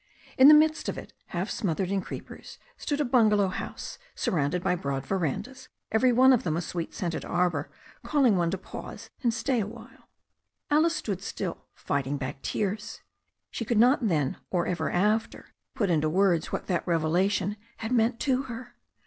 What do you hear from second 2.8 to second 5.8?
a bungalow house, surrounded by broad verandas,